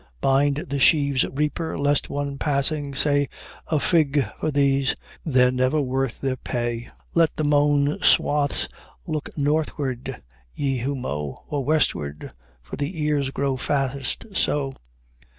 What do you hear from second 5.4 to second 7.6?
never worth their pay!' "Let the